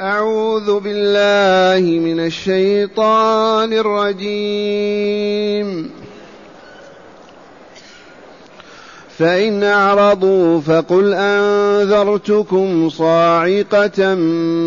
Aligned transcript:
أعوذ 0.00 0.80
بالله 0.80 1.98
من 1.98 2.20
الشيطان 2.20 3.72
الرجيم. 3.72 5.90
فإن 9.18 9.64
أعرضوا 9.64 10.60
فقل 10.60 11.14
أنذرتكم 11.14 12.90
صاعقة 12.90 14.14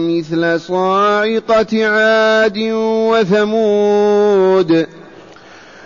مثل 0.07 0.59
صاعقة 0.59 1.85
عاد 1.85 2.57
وثمود. 3.11 4.87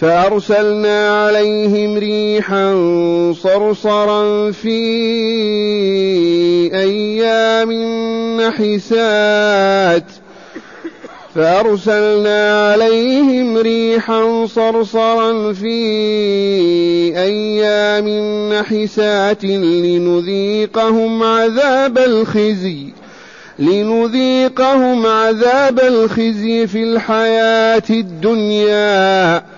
فأرسلنا 0.00 1.26
عليهم 1.26 1.98
ريحا 1.98 2.74
صرصرا 3.42 4.50
في 4.50 4.78
أيام 6.74 7.72
نحسات 8.40 10.04
فأرسلنا 11.34 12.70
عليهم 12.72 13.56
ريحا 13.56 14.46
صرصرا 14.46 15.52
في 15.52 15.78
أيام 17.16 18.08
نحسات 18.52 19.44
لنذيقهم 19.44 21.22
عذاب 21.22 21.98
الخزي 21.98 22.86
لنذيقهم 23.58 25.06
عذاب 25.06 25.80
الخزي 25.80 26.66
في 26.66 26.82
الحياة 26.82 27.82
الدنيا. 27.90 29.57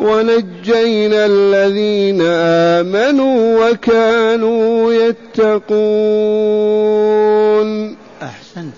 ونجينا 0.00 1.26
الذين 1.26 2.20
آمنوا 2.80 3.70
وكانوا 3.70 4.92
يتقون. 4.92 5.50
أحسنت. 8.22 8.74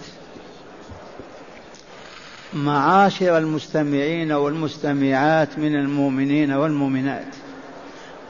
معاشر 2.53 3.39
المستمعين 3.39 4.33
والمستمعات 4.33 5.59
من 5.59 5.75
المؤمنين 5.75 6.53
والمؤمنات. 6.53 7.35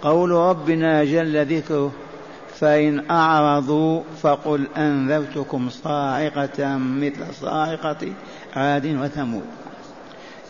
قول 0.02 0.30
ربنا 0.30 1.04
جل 1.04 1.46
ذكره 1.46 1.92
فإن 2.60 3.10
أعرضوا 3.10 4.02
فقل 4.22 4.66
أنذرتكم 4.76 5.68
صاعقة 5.70 6.76
مثل 6.78 7.34
صاعقة 7.40 8.12
عاد 8.56 8.86
وثمود. 8.86 9.61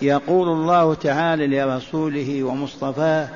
يقول 0.03 0.49
الله 0.49 0.95
تعالى 0.95 1.47
لرسوله 1.47 2.43
ومصطفاه 2.43 3.29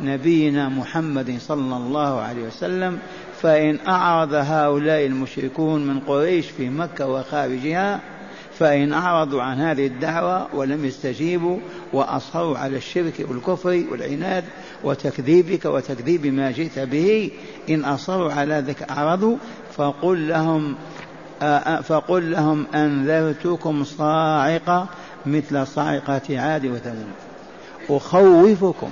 نبينا 0.00 0.68
محمد 0.68 1.38
صلى 1.40 1.76
الله 1.76 2.20
عليه 2.20 2.42
وسلم 2.46 2.98
فإن 3.42 3.78
أعرض 3.88 4.34
هؤلاء 4.34 5.06
المشركون 5.06 5.86
من 5.86 6.00
قريش 6.00 6.46
في 6.46 6.68
مكة 6.68 7.06
وخارجها 7.06 8.00
فإن 8.58 8.92
أعرضوا 8.92 9.42
عن 9.42 9.60
هذه 9.60 9.86
الدعوة 9.86 10.54
ولم 10.54 10.84
يستجيبوا 10.84 11.58
وأصروا 11.92 12.58
على 12.58 12.76
الشرك 12.76 13.26
والكفر 13.28 13.84
والعناد 13.90 14.44
وتكذيبك 14.84 15.64
وتكذيب 15.64 16.26
ما 16.26 16.50
جئت 16.50 16.78
به 16.78 17.30
إن 17.70 17.84
أصروا 17.84 18.32
على 18.32 18.54
ذلك 18.54 18.82
أعرضوا 18.82 19.36
فقل 19.76 20.28
لهم 20.28 20.76
فقل 21.82 22.30
لهم 22.30 22.66
أنذرتكم 22.74 23.84
صاعقة 23.84 24.88
مثل 25.26 25.66
صاعقة 25.66 26.40
عاد 26.40 26.66
وثمود. 26.66 27.12
أخوفكم 27.90 28.90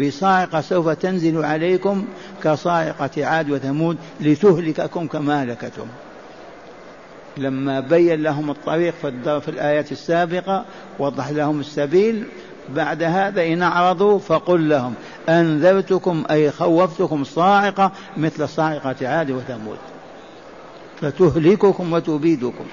بصاعقة 0.00 0.60
سوف 0.60 0.88
تنزل 0.88 1.44
عليكم 1.44 2.04
كصاعقة 2.42 3.26
عاد 3.26 3.50
وثمود 3.50 3.96
لتهلككم 4.20 5.06
كما 5.06 5.42
هلكتهم 5.42 5.88
لما 7.36 7.80
بين 7.80 8.22
لهم 8.22 8.50
الطريق 8.50 8.94
في 9.24 9.48
الآيات 9.48 9.92
السابقة 9.92 10.64
وضح 10.98 11.30
لهم 11.30 11.60
السبيل 11.60 12.24
بعد 12.68 13.02
هذا 13.02 13.46
إن 13.46 13.62
أعرضوا 13.62 14.18
فقل 14.18 14.68
لهم 14.68 14.94
أنذرتكم 15.28 16.24
أي 16.30 16.50
خوفتكم 16.50 17.24
صاعقة 17.24 17.92
مثل 18.16 18.48
صاعقة 18.48 19.08
عاد 19.08 19.30
وثمود. 19.30 19.78
فتهلككم 21.00 21.92
وتبيدكم. 21.92 22.64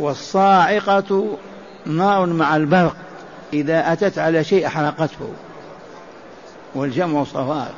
والصاعقة 0.00 1.38
نار 1.86 2.26
مع 2.26 2.56
البرق 2.56 2.96
إذا 3.52 3.92
أتت 3.92 4.18
على 4.18 4.44
شيء 4.44 4.66
أحرقته. 4.66 5.32
والجمع 6.74 7.24
صواعق 7.24 7.74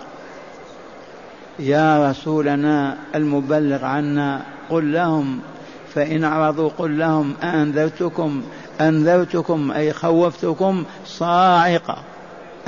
يا 1.59 2.11
رسولنا 2.11 2.97
المبلغ 3.15 3.85
عنا 3.85 4.43
قل 4.71 4.93
لهم 4.93 5.41
فإن 5.95 6.25
أعرضوا 6.25 6.71
قل 6.79 6.99
لهم 6.99 7.35
أنذرتكم 7.43 8.43
أنذرتكم 8.81 9.73
أي 9.73 9.93
خوفتكم 9.93 10.85
صاعقة. 11.07 11.99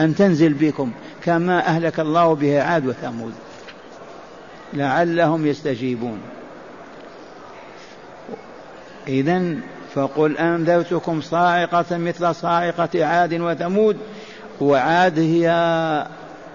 أن 0.01 0.15
تنزل 0.15 0.53
بكم 0.53 0.93
كما 1.23 1.67
أهلك 1.67 2.01
الله 2.01 2.35
بها 2.35 2.63
عاد 2.63 2.87
وثمود. 2.87 3.33
لعلهم 4.73 5.47
يستجيبون. 5.47 6.19
إذا 9.09 9.55
فقل 9.95 10.37
أنذرتكم 10.37 11.21
صاعقة 11.21 11.99
مثل 11.99 12.35
صاعقة 12.35 13.05
عاد 13.05 13.35
وثمود 13.35 13.97
وعاد 14.61 15.19
هي 15.19 15.49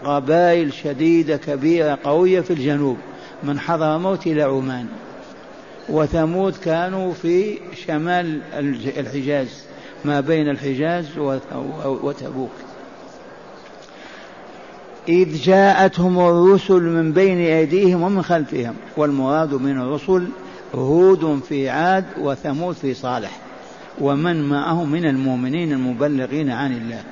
قبائل 0.04 0.74
شديدة 0.74 1.38
كبيرة 1.38 1.98
قوية 2.04 2.42
في 2.42 2.54
الجنوب 2.54 2.98
من 3.44 3.60
حضر 3.60 3.98
موت 3.98 4.28
إلى 4.28 4.44
عمان. 4.44 4.86
وثمود 5.90 6.56
كانوا 6.56 7.14
في 7.14 7.60
شمال 7.88 8.42
الحجاز 8.98 9.64
ما 10.06 10.20
بين 10.20 10.50
الحجاز 10.50 11.06
وتبوك. 11.86 12.52
إذ 15.10 15.42
جاءتهم 15.42 16.20
الرسل 16.20 16.82
من 16.82 17.12
بين 17.12 17.40
أيديهم 17.40 18.04
ومن 18.04 18.22
خلفهم 18.22 18.74
والمراد 18.98 19.54
من 19.54 19.82
الرسل 19.82 20.28
هود 20.75 21.40
في 21.50 21.69
عاد 21.69 22.06
وثمود 22.19 22.75
في 22.75 22.94
صالح. 22.94 23.31
ومن 24.02 24.50
معه 24.50 24.84
من 24.84 25.06
المؤمنين 25.06 25.72
المبلغين 25.72 26.52
عن 26.52 26.78
الله. 26.78 27.04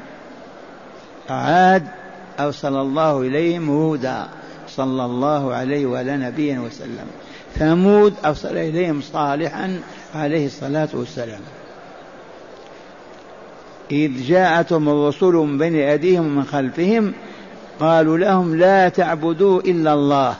عاد 1.29 1.87
أرسل 2.39 2.75
الله 2.75 3.21
إليهم 3.21 3.69
هودا 3.69 4.27
صلى 4.67 5.05
الله 5.05 5.53
عليه 5.53 5.85
وعلى 5.85 6.17
نبينا 6.17 6.61
وسلم. 6.61 7.07
ثمود 7.55 8.13
أرسل 8.25 8.57
إليهم 8.57 9.01
صالحا 9.01 9.79
عليه 10.15 10.45
الصلاة 10.45 10.89
والسلام. 10.93 11.41
إذ 13.91 14.27
جاءتهم 14.27 14.89
الرسل 14.89 15.33
من 15.33 15.57
بين 15.57 15.75
أيديهم 15.75 16.25
ومن 16.25 16.43
خلفهم 16.43 17.13
قالوا 17.79 18.17
لهم 18.17 18.55
لا 18.55 18.89
تعبدوا 18.89 19.61
إلا 19.61 19.93
الله. 19.93 20.35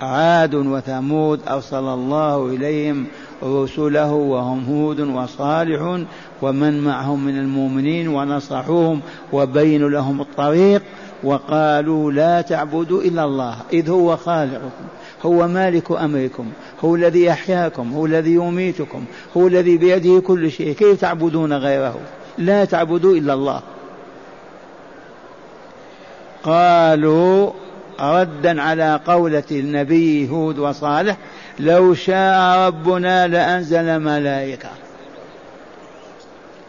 عاد 0.00 0.54
وثمود 0.54 1.40
أرسل 1.48 1.76
الله 1.76 2.46
إليهم 2.46 3.06
رسله 3.42 4.12
وهم 4.12 4.64
هود 4.64 5.00
وصالح 5.00 6.04
ومن 6.42 6.84
معهم 6.84 7.24
من 7.24 7.38
المؤمنين 7.38 8.08
ونصحوهم 8.08 9.00
وبينوا 9.32 9.90
لهم 9.90 10.20
الطريق 10.20 10.82
وقالوا 11.24 12.12
لا 12.12 12.40
تعبدوا 12.40 13.02
إلا 13.02 13.24
الله. 13.24 13.56
إذ 13.72 13.90
هو 13.90 14.16
خالقكم 14.16 14.84
هو 15.22 15.48
مالك 15.48 15.90
أمركم 15.92 16.46
هو 16.84 16.94
الذي 16.94 17.24
يحياكم 17.24 17.92
هو 17.92 18.06
الذي 18.06 18.34
يميتكم 18.34 19.04
هو 19.36 19.46
الذي 19.46 19.76
بيده 19.76 20.20
كل 20.20 20.50
شيء. 20.50 20.72
كيف 20.72 21.00
تعبدون 21.00 21.52
غيره؟ 21.52 21.96
لا 22.38 22.64
تعبدوا 22.64 23.16
إلا 23.16 23.34
الله. 23.34 23.60
قالوا 26.42 27.50
ردا 28.00 28.62
على 28.62 29.00
قولة 29.06 29.42
النبي 29.50 30.30
هود 30.30 30.58
وصالح 30.58 31.16
لو 31.60 31.94
شاء 31.94 32.66
ربنا 32.66 33.26
لأنزل 33.26 33.98
ملائكة. 33.98 34.68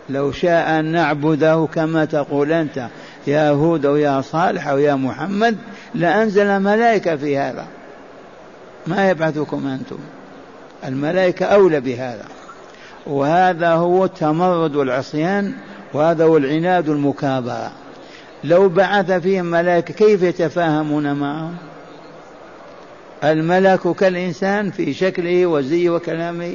لو 0.10 0.32
شاء 0.32 0.80
أن 0.80 0.86
نعبده 0.86 1.68
كما 1.74 2.06
تقول 2.06 2.52
أنت 2.52 2.88
يا 3.28 3.50
هود 3.50 3.86
أو 3.86 3.96
يا 3.96 4.22
صالح 4.22 4.68
أو 4.68 4.78
يا 4.78 4.96
محمد 4.96 5.58
لأنزل 5.96 6.60
ملائكة 6.60 7.16
في 7.16 7.38
هذا. 7.38 7.66
ما 8.88 9.10
يبعثكم 9.10 9.68
أنتم؟ 9.68 9.98
الملائكة 10.86 11.46
أولى 11.46 11.80
بهذا. 11.80 12.26
وهذا 13.08 13.72
هو 13.74 14.06
التمرد 14.06 14.76
والعصيان 14.76 15.54
وهذا 15.94 16.26
هو 16.26 16.38
العناد 16.38 16.90
والمكابرة 16.90 17.72
لو 18.44 18.70
بعث 18.70 19.12
فيهم 19.12 19.46
ملائكة 19.46 19.94
كيف 19.94 20.24
يتفاهمون 20.24 21.14
معهم؟ 21.14 21.56
الملك 23.24 23.96
كالإنسان 23.96 24.72
في 24.72 24.94
شكله 24.94 25.46
وزيه 25.46 25.90
وكلامه 25.90 26.54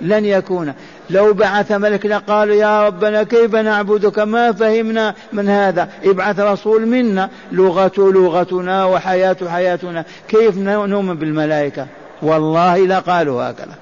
لن 0.00 0.24
يكون. 0.24 0.72
لو 1.10 1.34
بعث 1.34 1.72
ملك 1.72 2.06
لقالوا 2.06 2.54
يا 2.54 2.86
ربنا 2.86 3.22
كيف 3.22 3.54
نعبدك؟ 3.54 4.18
ما 4.18 4.52
فهمنا 4.52 5.14
من 5.32 5.48
هذا. 5.48 5.88
ابعث 6.04 6.40
رسول 6.40 6.86
منا 6.86 7.30
لغته 7.52 8.12
لغتنا 8.12 8.84
وحياة 8.84 9.36
حياتنا. 9.48 10.04
كيف 10.28 10.58
نؤمن 10.58 11.14
بالملائكة؟ 11.14 11.86
والله 12.22 12.86
لقالوا 12.86 13.42
هكذا. 13.42 13.74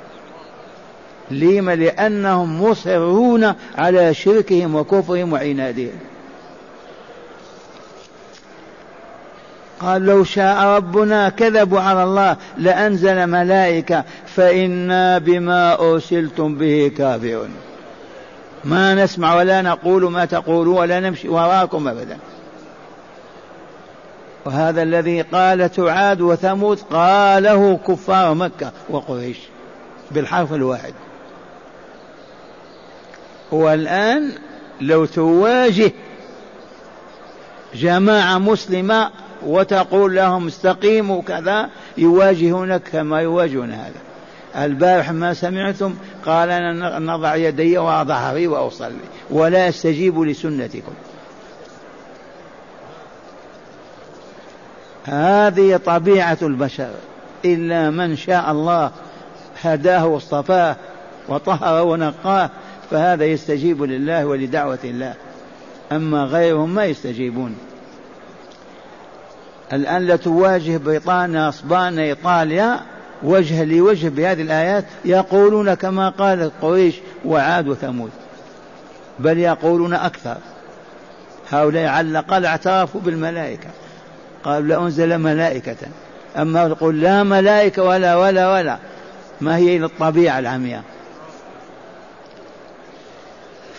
لم 1.31 1.71
لأنهم 1.71 2.63
مصرون 2.65 3.53
على 3.79 4.15
شركهم 4.15 4.75
وكفرهم 4.75 5.33
وعنادهم. 5.33 5.99
قال 9.85 10.07
لو 10.07 10.25
شاء 10.25 10.65
ربنا 10.65 11.29
كذبوا 11.29 11.81
على 11.81 12.03
الله 12.05 12.37
لأنزل 12.59 13.27
ملائكة 13.27 14.05
فإنا 14.27 15.19
بما 15.19 15.81
أرسلتم 15.81 16.55
به 16.55 16.93
كافرون. 16.99 17.51
ما 18.65 18.95
نسمع 18.95 19.35
ولا 19.35 19.63
نقول 19.63 20.11
ما 20.11 20.25
تقولون 20.25 20.77
ولا 20.77 21.01
نمشي 21.01 21.29
وراكم 21.29 21.89
أبدا. 21.89 22.19
وهذا 24.45 24.83
الذي 24.83 25.23
قال 25.23 25.71
عاد 25.79 26.21
وثمود 26.21 26.79
قاله 26.91 27.81
كفار 27.89 28.35
مكة 28.35 28.73
وقريش 28.91 29.39
بالحرف 30.11 30.53
الواحد. 30.53 30.95
والآن 33.53 34.33
لو 34.81 35.05
تواجه 35.05 35.93
جماعة 37.75 38.39
مسلمة 38.39 39.11
وتقول 39.47 40.17
لهم 40.17 40.47
استقيموا 40.47 41.23
كذا 41.23 41.71
يواجهونك 41.99 42.83
كما 42.93 43.21
يواجهون 43.21 43.73
هذا. 43.73 44.01
البارح 44.65 45.11
ما 45.11 45.35
سمعتم 45.35 45.95
قال 46.27 46.51
أنا 46.51 46.99
نضع 46.99 47.35
يدي 47.35 47.79
وظهري 47.79 48.47
وأصلي 48.47 48.95
ولا 49.31 49.69
أستجيب 49.69 50.21
لسنتكم. 50.21 50.93
هذه 55.05 55.77
طبيعة 55.77 56.39
البشر 56.43 56.91
إلا 57.45 57.91
من 57.91 58.17
شاء 58.17 58.51
الله 58.51 58.91
هداه 59.63 60.07
واصطفاه 60.07 60.77
وطهر 61.29 61.87
ونقاه 61.87 62.51
فهذا 62.91 63.25
يستجيب 63.25 63.83
لله 63.83 64.27
ولدعوة 64.27 64.79
الله. 64.85 65.15
أما 65.93 66.25
غيرهم 66.25 66.75
ما 66.75 66.85
يستجيبون. 66.85 67.57
الآن 69.73 70.07
لا 70.07 70.17
تواجه 70.17 70.77
بريطانيا 70.77 71.49
اسبانيا 71.49 72.05
إيطاليا 72.05 72.81
وجه 73.23 73.65
لوجه 73.65 74.09
بهذه 74.09 74.43
الآيات 74.43 74.85
يقولون 75.05 75.75
كما 75.75 76.09
قالت 76.09 76.53
قريش 76.63 76.95
وعاد 77.25 77.69
وثمود. 77.69 78.11
بل 79.19 79.39
يقولون 79.39 79.95
أكثر. 79.95 80.37
هؤلاء 81.51 81.87
على 81.87 82.09
الاقل 82.09 82.47
اعترفوا 82.47 83.01
بالملائكة. 83.01 83.69
قالوا 84.45 84.69
لانزل 84.69 85.19
ملائكة. 85.19 85.77
أما 86.37 86.63
يقول 86.63 87.01
لا 87.01 87.23
ملائكة 87.23 87.83
ولا 87.83 88.17
ولا 88.17 88.53
ولا. 88.53 88.79
ما 89.41 89.57
هي 89.57 89.77
إلا 89.77 89.87
الطبيعة 89.87 90.39
العمياء. 90.39 90.83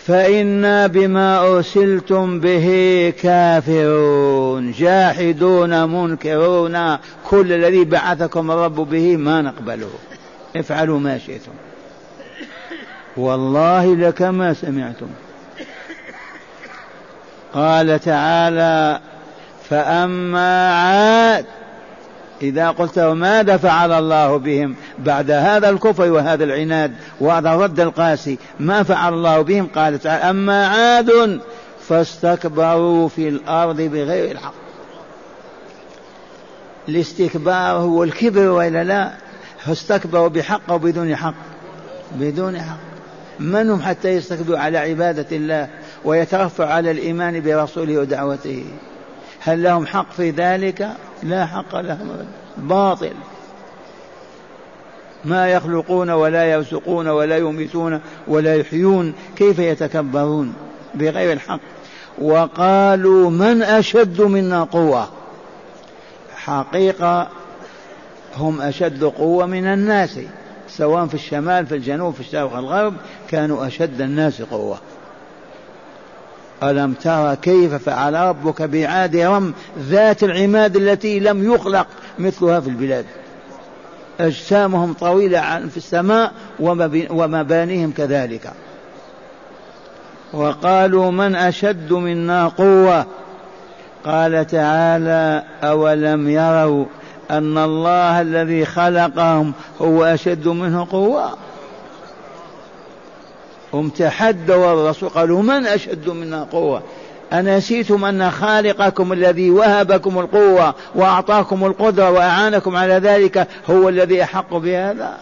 فإنا 0.06 0.86
بما 0.86 1.40
أرسلتم 1.40 2.40
به 2.40 3.12
كافرون. 3.22 4.25
جاحدون 4.60 5.84
منكرون. 5.88 6.96
كل 7.30 7.52
الذي 7.52 7.84
بعثكم 7.84 8.50
الرب 8.50 8.74
به 8.74 9.16
ما 9.16 9.42
نقبله. 9.42 9.90
افعلوا 10.56 11.00
ما 11.00 11.18
شئتم. 11.18 11.52
والله 13.16 13.96
لكما 13.96 14.54
سمعتم. 14.54 15.08
قال 17.54 18.00
تعالى 18.00 19.00
فأما 19.70 20.72
عاد. 20.72 21.44
إذا 22.42 22.70
قلت 22.70 22.98
ماذا 22.98 23.56
فعل 23.56 23.92
الله 23.92 24.36
بهم 24.36 24.74
بعد 24.98 25.30
هذا 25.30 25.68
الكفر 25.68 26.10
وهذا 26.10 26.44
العناد 26.44 26.92
وهذا 27.20 27.54
الرد 27.54 27.80
القاسي؟ 27.80 28.38
ما 28.60 28.82
فعل 28.82 29.14
الله 29.14 29.42
بهم؟ 29.42 29.68
قال 29.74 29.98
تعالى 29.98 30.30
أما 30.30 30.66
عاد. 30.66 31.40
فاستكبروا 31.88 33.08
في 33.08 33.28
الأرض 33.28 33.76
بغير 33.76 34.30
الحق. 34.30 34.54
الاستكبار 36.88 37.76
هو 37.76 38.04
الكبر 38.04 38.48
وإلا 38.48 38.84
لا؟ 38.84 39.12
فاستكبروا 39.58 40.28
بحق 40.28 40.70
أو 40.70 40.78
بدون 40.78 41.16
حق؟ 41.16 41.34
بدون 42.14 42.60
حق. 42.60 42.78
من 43.40 43.70
هم 43.70 43.82
حتى 43.82 44.08
يستكبروا 44.08 44.58
على 44.58 44.78
عبادة 44.78 45.36
الله 45.36 45.68
ويترفع 46.04 46.66
على 46.66 46.90
الإيمان 46.90 47.42
برسوله 47.42 47.98
ودعوته؟ 47.98 48.64
هل 49.40 49.62
لهم 49.62 49.86
حق 49.86 50.12
في 50.12 50.30
ذلك؟ 50.30 50.88
لا 51.22 51.46
حق 51.46 51.76
لهم 51.76 52.08
باطل. 52.56 53.12
ما 55.24 55.48
يخلقون 55.48 56.10
ولا 56.10 56.44
يرزقون 56.44 57.08
ولا 57.08 57.36
يميتون 57.36 58.00
ولا 58.28 58.56
يحيون 58.56 59.14
كيف 59.36 59.58
يتكبرون؟ 59.58 60.54
بغير 60.94 61.32
الحق. 61.32 61.60
وقالوا 62.22 63.30
من 63.30 63.62
أشد 63.62 64.20
منا 64.20 64.64
قوة؟ 64.64 65.08
حقيقة 66.36 67.28
هم 68.36 68.60
أشد 68.60 69.04
قوة 69.04 69.46
من 69.46 69.64
الناس 69.64 70.18
سواء 70.68 71.06
في 71.06 71.14
الشمال 71.14 71.66
في 71.66 71.74
الجنوب 71.74 72.14
في 72.14 72.20
الشرق 72.20 72.54
والغرب 72.54 72.94
كانوا 73.28 73.66
أشد 73.66 74.00
الناس 74.00 74.42
قوة. 74.42 74.78
ألم 76.62 76.92
ترى 76.92 77.36
كيف 77.36 77.74
فعل 77.74 78.14
ربك 78.14 78.62
بعاد 78.62 79.16
رم 79.16 79.54
ذات 79.78 80.24
العماد 80.24 80.76
التي 80.76 81.20
لم 81.20 81.54
يخلق 81.54 81.86
مثلها 82.18 82.60
في 82.60 82.68
البلاد؟ 82.68 83.04
أجسامهم 84.20 84.92
طويلة 84.92 85.68
في 85.68 85.76
السماء 85.76 86.32
ومبانيهم 87.10 87.92
كذلك. 87.96 88.52
وقالوا 90.32 91.10
من 91.10 91.36
أشد 91.36 91.92
منا 91.92 92.48
قوة؟ 92.48 93.06
قال 94.04 94.46
تعالى 94.46 95.42
أولم 95.62 96.28
يروا 96.28 96.84
أن 97.30 97.58
الله 97.58 98.20
الذي 98.20 98.64
خلقهم 98.64 99.52
هو 99.80 100.04
أشد 100.04 100.48
منه 100.48 100.86
قوة؟ 100.90 101.36
هم 103.74 103.88
تحدوا 103.88 104.72
الرسول 104.72 105.08
قالوا 105.08 105.42
من 105.42 105.66
أشد 105.66 106.08
منا 106.08 106.46
قوة؟ 106.52 106.82
أنسيتم 107.32 108.04
أن 108.04 108.30
خالقكم 108.30 109.12
الذي 109.12 109.50
وهبكم 109.50 110.18
القوة 110.18 110.74
وأعطاكم 110.94 111.64
القدرة 111.64 112.10
وأعانكم 112.10 112.76
على 112.76 112.94
ذلك 112.94 113.48
هو 113.70 113.88
الذي 113.88 114.22
أحق 114.22 114.54
بهذا؟ 114.54 115.18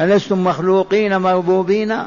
ألستم 0.00 0.44
مخلوقين 0.44 1.16
مربوبين؟ 1.16 1.98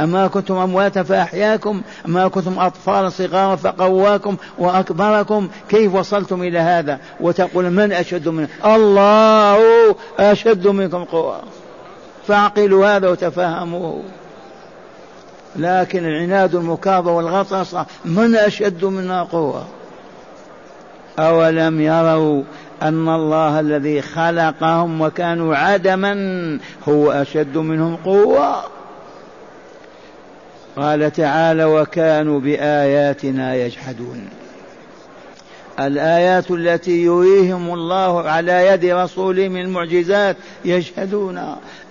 أما 0.00 0.26
كنتم 0.26 0.56
أمواتا 0.56 1.02
فأحياكم 1.02 1.82
أما 2.06 2.28
كنتم 2.28 2.58
أطفالا 2.58 3.08
صغارا 3.08 3.56
فقواكم 3.56 4.36
وأكبركم 4.58 5.48
كيف 5.68 5.94
وصلتم 5.94 6.42
إلى 6.42 6.58
هذا؟ 6.58 6.98
وتقول 7.20 7.70
من 7.70 7.92
أشد 7.92 8.28
من 8.28 8.48
الله 8.64 9.60
أشد 10.18 10.66
منكم 10.66 11.04
قوة. 11.04 11.40
فاعقلوا 12.26 12.96
هذا 12.96 13.08
وتفهموه 13.08 14.02
لكن 15.56 16.04
العناد 16.04 16.54
المكابر 16.54 17.10
والغطرسة 17.10 17.86
من 18.04 18.36
أشد 18.36 18.84
منا 18.84 19.22
قوة؟ 19.22 19.64
أولم 21.18 21.80
يروا 21.80 22.42
أن 22.82 23.08
الله 23.08 23.60
الذي 23.60 24.02
خلقهم 24.02 25.00
وكانوا 25.00 25.56
عدما 25.56 26.14
هو 26.88 27.12
أشد 27.12 27.58
منهم 27.58 27.96
قوة؟ 27.96 28.73
قال 30.76 31.12
تعالى 31.12 31.64
وكانوا 31.64 32.40
بآياتنا 32.40 33.54
يجحدون. 33.54 34.28
الآيات 35.80 36.50
التي 36.50 37.04
يريهم 37.04 37.74
الله 37.74 38.22
على 38.22 38.66
يد 38.66 38.84
رسوله 38.84 39.48
من 39.48 39.60
المعجزات 39.60 40.36
يجحدون. 40.64 41.40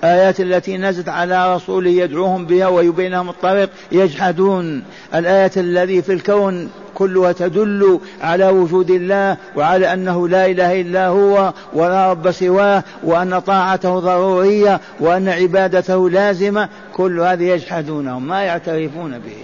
آيات 0.03 0.39
التي 0.39 0.77
نزلت 0.77 1.09
على 1.09 1.55
رسوله 1.55 1.89
يدعوهم 1.89 2.45
بها 2.45 2.67
ويبين 2.67 3.11
لهم 3.11 3.29
الطريق 3.29 3.69
يجحدون. 3.91 4.83
الآيات 5.15 5.57
الذي 5.57 6.01
في 6.01 6.13
الكون 6.13 6.69
كلها 6.95 7.31
تدل 7.31 7.99
على 8.21 8.47
وجود 8.47 8.91
الله 8.91 9.37
وعلى 9.55 9.93
أنه 9.93 10.27
لا 10.27 10.45
إله 10.45 10.81
إلا 10.81 11.07
هو 11.07 11.53
ولا 11.73 12.11
رب 12.11 12.31
سواه 12.31 12.83
وأن 13.03 13.39
طاعته 13.39 13.99
ضرورية 13.99 14.79
وأن 14.99 15.29
عبادته 15.29 16.09
لازمة. 16.09 16.69
كل 16.93 17.19
هذه 17.19 17.43
يجحدونه 17.43 18.19
ما 18.19 18.43
يعترفون 18.43 19.19
به. 19.19 19.37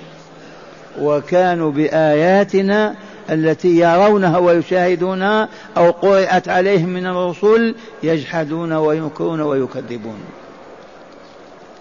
وكانوا 1.01 1.71
بآياتنا 1.71 2.95
التي 3.31 3.79
يرونها 3.79 4.37
ويشاهدونها 4.37 5.49
أو 5.77 5.91
قرأت 5.91 6.49
عليهم 6.49 6.89
من 6.89 7.05
الرسل 7.05 7.75
يجحدون 8.03 8.73
وينكرون 8.73 9.41
ويكذبون. 9.41 10.19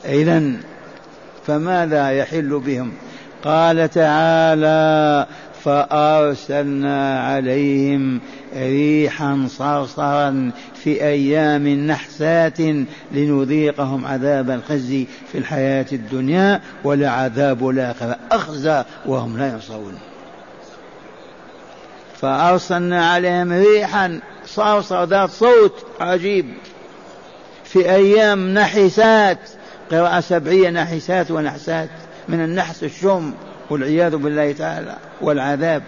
إذا 0.04 0.52
فماذا 1.46 2.10
يحل 2.10 2.60
بهم؟ 2.66 2.92
قال 3.44 3.90
تعالى 3.90 5.26
فأرسلنا 5.64 7.20
عليهم 7.20 8.20
ريحا 8.56 9.46
صرصرا 9.48 10.50
في 10.74 11.04
أيام 11.04 11.68
نحسات 11.68 12.60
لنذيقهم 13.12 14.06
عذاب 14.06 14.50
الخزي 14.50 15.06
في 15.32 15.38
الحياة 15.38 15.86
الدنيا 15.92 16.60
ولعذاب 16.84 17.68
الآخرة. 17.68 18.16
أخزى 18.32 18.84
وهم 19.06 19.38
لا 19.38 19.52
ينصرون 19.52 19.94
فأرسلنا 22.20 23.10
عليهم 23.10 23.52
ريحا 23.52 24.20
صرصر 24.46 25.04
ذات 25.04 25.30
صوت 25.30 25.86
عجيب. 26.00 26.46
في 27.64 27.90
أيام 27.90 28.54
نحسات 28.54 29.38
قراءة 29.90 30.20
سبعية 30.20 30.70
نحسات 30.70 31.30
ونحسات 31.30 31.88
من 32.28 32.44
النحس 32.44 32.84
الشم 32.84 33.32
والعياذ 33.70 34.16
بالله 34.16 34.52
تعالى 34.52 34.96
والعذاب. 35.20 35.82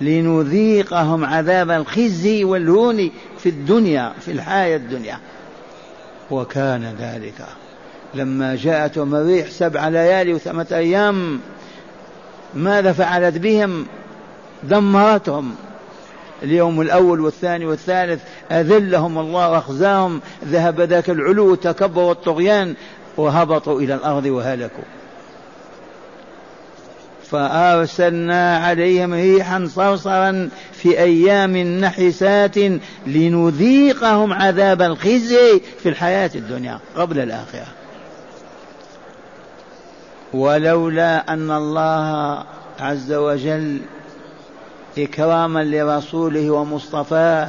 لنذيقهم 0.00 1.24
عذاب 1.24 1.70
الخزي 1.70 2.44
والهون 2.44 3.10
في 3.38 3.48
الدنيا 3.48 4.12
في 4.20 4.32
الحياة 4.32 4.76
الدنيا. 4.76 5.18
وكان 6.30 6.94
ذلك. 7.00 7.46
لما 8.14 8.56
جاءتهم 8.56 9.14
الريح 9.14 9.48
سبع 9.50 9.88
ليالي 9.88 10.34
وثمة 10.34 10.66
أيام 10.72 11.40
ماذا 12.54 12.92
فعلت 12.92 13.38
بهم؟ 13.38 13.86
دمرتهم. 14.68 15.54
اليوم 16.42 16.80
الأول 16.80 17.20
والثاني 17.20 17.66
والثالث 17.66 18.22
أذلهم 18.52 19.18
الله 19.18 19.50
وأخزاهم 19.50 20.20
ذهب 20.44 20.80
ذاك 20.80 21.10
العلو 21.10 21.50
والتكبر 21.50 22.02
والطغيان 22.02 22.74
وهبطوا 23.16 23.80
إلى 23.80 23.94
الأرض 23.94 24.26
وهلكوا. 24.26 24.84
فأرسلنا 27.30 28.58
عليهم 28.58 29.14
ريحا 29.14 29.68
صرصرا 29.74 30.48
في 30.72 30.98
أيام 30.98 31.56
نحسات 31.56 32.56
لنذيقهم 33.06 34.32
عذاب 34.32 34.82
الخزي 34.82 35.60
في 35.82 35.88
الحياة 35.88 36.30
الدنيا 36.34 36.78
قبل 36.96 37.18
الآخرة. 37.18 37.66
ولولا 40.34 41.32
أن 41.32 41.50
الله 41.50 42.44
عز 42.80 43.12
وجل 43.12 43.80
إكراما 44.98 45.64
لرسوله 45.64 46.50
ومصطفاه 46.50 47.48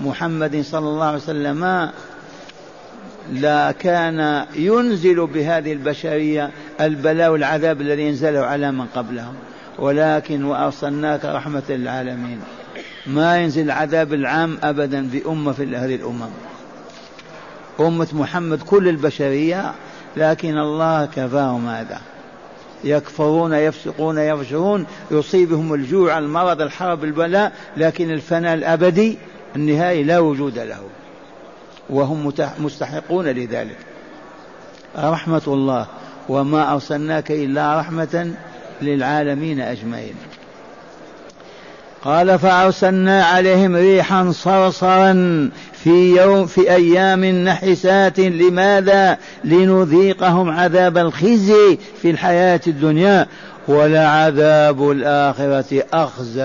محمد 0.00 0.62
صلى 0.62 0.88
الله 0.88 1.04
عليه 1.04 1.16
وسلم 1.16 1.90
لا 3.32 3.72
كان 3.72 4.46
ينزل 4.54 5.26
بهذه 5.26 5.72
البشرية 5.72 6.50
البلاء 6.80 7.30
والعذاب 7.30 7.80
الذي 7.80 8.08
انزله 8.08 8.40
على 8.40 8.72
من 8.72 8.86
قبلهم. 8.96 9.34
ولكن 9.78 10.44
وأرسلناك 10.44 11.24
رحمة 11.24 11.62
للعالمين. 11.68 12.40
ما 13.06 13.38
ينزل 13.38 13.62
العذاب 13.62 14.12
العام 14.12 14.58
أبدا 14.62 15.08
بأمة 15.08 15.52
في 15.52 15.76
هذه 15.76 15.94
الأمم. 15.94 16.30
أمة 17.80 18.08
محمد 18.12 18.62
كل 18.62 18.88
البشرية 18.88 19.72
لكن 20.16 20.58
الله 20.58 21.06
كفاهم 21.06 21.68
هذا. 21.68 22.00
يكفرون 22.84 23.52
يفسقون 23.52 24.18
يفجرون 24.18 24.86
يصيبهم 25.10 25.74
الجوع 25.74 26.18
المرض 26.18 26.60
الحرب 26.60 27.04
البلاء 27.04 27.52
لكن 27.76 28.10
الفناء 28.10 28.54
الأبدي 28.54 29.18
النهائي 29.56 30.02
لا 30.02 30.18
وجود 30.18 30.58
له. 30.58 30.80
وهم 31.90 32.32
مستحقون 32.58 33.26
لذلك. 33.26 33.76
رحمة 34.98 35.42
الله 35.46 35.86
وما 36.28 36.72
أرسلناك 36.72 37.30
إلا 37.30 37.80
رحمة 37.80 38.34
للعالمين 38.82 39.60
أجمعين. 39.60 40.14
قال 42.04 42.38
فأرسلنا 42.38 43.24
عليهم 43.24 43.76
ريحا 43.76 44.30
صرصرا 44.32 45.12
في 45.88 46.16
يوم 46.16 46.46
في 46.46 46.74
أيام 46.74 47.24
نحسات 47.24 48.20
لماذا 48.20 49.18
لنذيقهم 49.44 50.50
عذاب 50.50 50.98
الخزي 50.98 51.78
في 52.02 52.10
الحياة 52.10 52.60
الدنيا 52.66 53.26
ولعذاب 53.68 54.90
الآخرة 54.90 55.82
أخزى. 55.92 56.42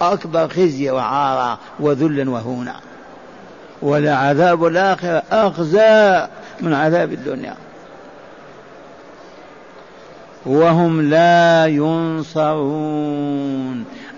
أكبر 0.00 0.48
خزي 0.48 0.90
وعارا 0.90 1.58
وذلا 1.80 2.30
وهونا. 2.30 2.74
ولعذاب 3.82 4.66
الآخرة 4.66 5.22
أخزى 5.32 6.26
من 6.60 6.74
عذاب 6.74 7.12
الدنيا. 7.12 7.54
وهم 10.46 11.10
لا 11.10 11.66
ينصرون. 11.66 13.04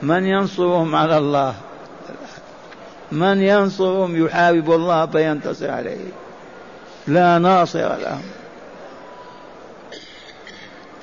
من 0.02 0.25
ينصرهم 0.25 0.94
على 0.94 1.18
الله؟ 1.18 1.54
من 3.12 3.40
ينصرهم 3.42 4.25
يحارب 4.25 4.73
الله 4.73 5.07
فينتصر 5.07 5.71
عليه. 5.71 5.97
لا 7.07 7.38
ناصر 7.38 7.97
لهم. 7.97 8.23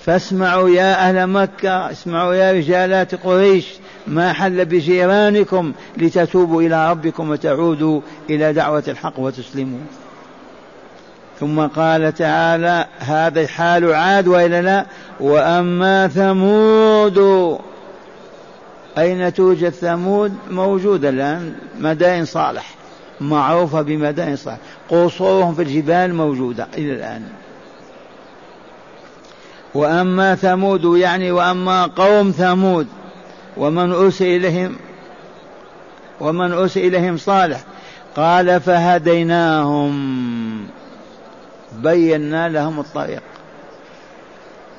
فاسمعوا 0.06 0.70
يا 0.70 1.10
أهل 1.10 1.28
مكة 1.28 1.92
اسمعوا 1.92 2.34
يا 2.34 2.52
رجالات 2.52 3.16
قريش 3.16 3.68
ما 4.08 4.34
حل 4.34 4.66
بجيرانكم 4.66 5.74
لتتوبوا 5.98 6.62
إلى 6.62 6.92
ربكم 6.92 7.30
وتعودوا 7.30 8.02
إلى 8.30 8.54
دعوة 8.54 8.84
الحق 8.88 9.20
وتسلموا. 9.20 9.80
ثم 11.40 11.68
قال 11.68 12.14
تعالى 12.14 12.86
هذا 13.00 13.48
حال 13.48 13.94
عاد 13.94 14.28
وإلا 14.28 14.62
لا. 14.62 14.86
وأما 15.20 16.08
ثمود. 16.08 17.60
أين 19.00 19.34
توجد 19.34 19.70
ثمود؟ 19.70 20.34
موجودة 20.52 21.10
الآن 21.10 21.56
مدائن 21.80 22.26
صالح. 22.26 22.76
معروفة 23.22 23.82
بمدائن 23.82 24.36
صالح. 24.36 24.58
قصورهم 24.90 25.56
في 25.56 25.62
الجبال 25.62 26.16
موجودة 26.16 26.68
إلى 26.78 26.94
الآن. 26.94 27.24
وأما 29.74 30.36
ثمود 30.36 30.98
يعني 30.98 31.32
وأما 31.32 31.86
قوم 31.86 32.32
ثمود 32.32 32.88
ومن 33.58 33.92
أرسل 33.92 34.26
إليهم 34.26 34.76
ومن 36.20 36.52
أرسل 36.52 36.80
إليهم 36.80 37.18
صالح. 37.18 37.64
قال 38.16 38.62
فهديناهم. 38.62 39.90
بينا 41.84 42.50
لهم 42.50 42.80
الطريق. 42.80 43.22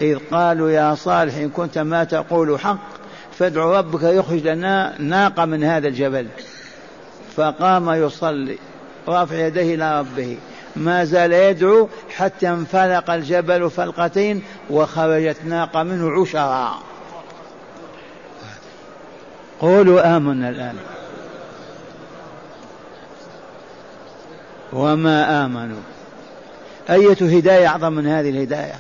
إذ 0.03 0.19
قالوا 0.31 0.71
يا 0.71 0.95
صالح 0.95 1.35
إن 1.35 1.49
كنت 1.49 1.79
ما 1.79 2.05
تقول 2.05 2.61
حق 2.61 3.00
فادع 3.41 3.65
ربك 3.79 4.03
يخرج 4.03 4.47
لنا 4.49 4.95
ناقة 4.99 5.45
من 5.45 5.65
هذا 5.65 5.89
الجبل. 5.89 6.27
فقام 7.37 7.91
يصلي 7.91 8.59
رافع 9.09 9.35
يديه 9.35 9.75
إلى 9.75 10.01
ربه. 10.01 10.39
ما 10.77 11.05
زال 11.05 11.33
يدعو 11.33 11.89
حتى 12.17 12.49
انفلق 12.49 13.11
الجبل 13.11 13.71
فلقتين 13.71 14.43
وخرجت 14.71 15.37
ناقة 15.45 15.83
منه 15.83 16.21
عشرا 16.21 16.79
قولوا 19.61 20.17
آمنا 20.17 20.49
الآن. 20.49 20.77
وما 24.73 25.45
آمنوا. 25.45 25.81
أية 26.91 27.39
هداية 27.39 27.67
أعظم 27.67 27.93
من 27.93 28.07
هذه 28.07 28.31
الهداية؟ 28.31 28.75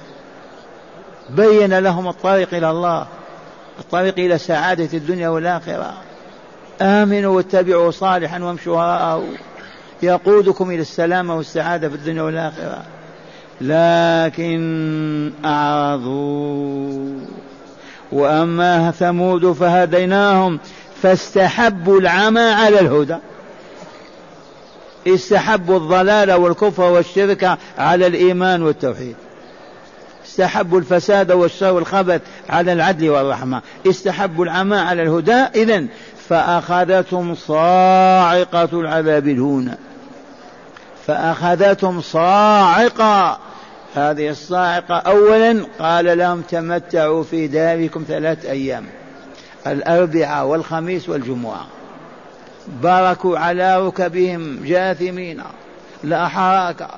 بين 1.30 1.78
لهم 1.78 2.08
الطريق 2.08 2.54
إلى 2.54 2.70
الله. 2.70 3.06
الطريق 3.80 4.14
إلى 4.18 4.38
سعادة 4.38 4.88
الدنيا 4.94 5.28
والآخرة. 5.28 5.94
آمنوا 6.80 7.36
واتبعوا 7.36 7.90
صالحا 7.90 8.42
وامشوا 8.42 8.76
وراءه. 8.76 9.24
يقودكم 10.02 10.70
إلى 10.70 10.80
السلامة 10.80 11.36
والسعادة 11.36 11.88
في 11.88 11.94
الدنيا 11.94 12.22
والآخرة. 12.22 12.82
لكن 13.60 15.32
أعرضوا. 15.44 17.18
وأما 18.12 18.90
ثمود 18.90 19.52
فهديناهم 19.52 20.58
فاستحبوا 21.02 22.00
العمى 22.00 22.40
على 22.40 22.80
الهدى. 22.80 23.16
استحبوا 25.06 25.76
الضلال 25.76 26.32
والكفر 26.32 26.82
والشرك 26.82 27.58
على 27.78 28.06
الإيمان 28.06 28.62
والتوحيد. 28.62 29.16
استحبوا 30.30 30.78
الفساد 30.78 31.32
والشر 31.32 31.72
والخبث 31.72 32.20
على 32.50 32.72
العدل 32.72 33.10
والرحمة. 33.10 33.62
استحبوا 33.86 34.44
العمى 34.44 34.76
على 34.76 35.02
الهدى 35.02 35.32
إذا 35.32 35.84
فأخذتهم 36.28 37.34
صاعقة 37.34 38.68
العذاب 38.80 39.28
الهون. 39.28 39.74
فأخذتهم 41.06 42.00
صاعقة. 42.00 43.38
هذه 43.94 44.28
الصاعقة 44.30 44.94
أولا 44.94 45.66
قال 45.78 46.18
لهم 46.18 46.40
تمتعوا 46.40 47.22
في 47.22 47.46
داركم 47.46 48.04
ثلاث 48.08 48.44
أيام 48.44 48.86
الأربعاء 49.66 50.46
والخميس 50.46 51.08
والجمعة. 51.08 51.66
باركوا 52.82 53.38
على 53.38 53.86
ركبهم 53.86 54.60
جاثمين 54.64 55.42
لا 56.04 56.28
حراك 56.28 56.88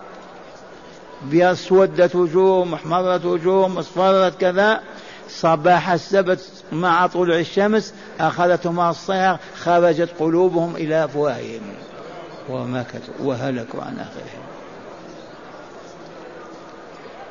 بأسودت 1.31 2.17
وجوههم 2.17 2.75
احمرت 2.75 3.25
وجوههم 3.25 3.79
أصفرت 3.79 4.41
كذا. 4.41 4.81
صباح 5.29 5.91
السبت 5.91 6.41
مع 6.73 7.07
طلوع 7.07 7.39
الشمس 7.39 7.95
أخذتهم 8.21 8.81
الصيحة 8.81 9.39
خرجت 9.63 10.09
قلوبهم 10.21 10.77
إلى 10.77 11.05
أفواههم. 11.05 11.61
ومكثوا 12.49 13.15
وهلكوا 13.21 13.83
عن 13.83 13.95
آخرهم. 13.95 14.43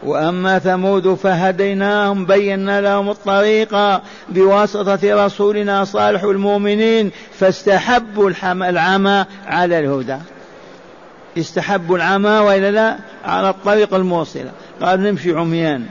وأما 0.04 0.60
ثمود 0.60 1.14
فهديناهم 1.14 2.26
بينا 2.26 2.82
لهم 2.82 3.10
الطريق 3.10 4.02
بواسطة 4.30 5.26
رسولنا 5.26 5.84
صالح 5.84 6.24
المؤمنين 6.24 7.12
فاستحبوا 7.40 8.30
العمى 8.46 9.26
على 9.46 9.80
الهدى. 9.80 10.18
استحبوا 11.38 11.98
العمى 11.98 12.30
وإلا 12.30 12.72
لا؟ 12.72 12.98
على 13.26 13.50
الطريق 13.50 13.94
الموصلة 13.94 14.52
قالوا 14.82 15.12
نمشي 15.12 15.34
عميان. 15.34 15.86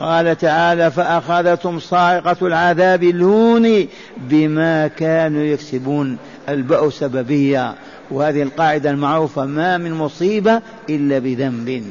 قال 0.00 0.38
تعالى 0.38 0.90
فأخذتهم 0.90 1.78
صاعقة 1.78 2.46
العذاب 2.46 3.02
الهون 3.02 3.86
بما 4.16 4.88
كانوا 4.88 5.42
يكسبون. 5.42 6.18
الباء 6.48 6.90
سببية. 6.90 7.74
وهذه 8.10 8.42
القاعدة 8.42 8.90
المعروفة 8.90 9.44
ما 9.44 9.78
من 9.78 9.92
مصيبة 9.92 10.62
إلا 10.90 11.18
بذنب. 11.18 11.84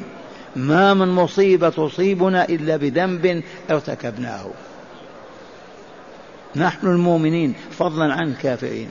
ما 0.55 0.93
من 0.93 1.07
مصيبة 1.07 1.69
تصيبنا 1.69 2.45
إلا 2.45 2.77
بذنب 2.77 3.43
ارتكبناه. 3.71 4.45
نحن 6.55 6.87
المؤمنين 6.87 7.53
فضلا 7.71 8.13
عن 8.13 8.27
الكافرين. 8.27 8.87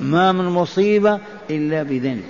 ما 0.00 0.32
من 0.32 0.44
مصيبة 0.44 1.18
إلا 1.50 1.82
بذنب. 1.82 2.24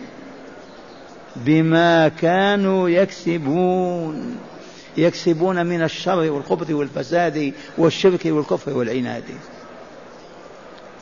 بما 1.37 2.09
كانوا 2.09 2.89
يكسبون. 2.89 4.37
يكسبون 4.97 5.67
من 5.67 5.83
الشر 5.83 6.33
والخبث 6.33 6.71
والفساد 6.71 7.53
والشرك 7.79 8.21
والكفر 8.27 8.77
والعناد. 8.77 9.25